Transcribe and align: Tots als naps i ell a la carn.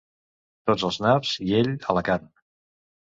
Tots 0.69 0.85
als 0.89 0.97
naps 1.07 1.33
i 1.49 1.53
ell 1.59 1.71
a 1.93 1.99
la 1.99 2.07
carn. 2.09 2.27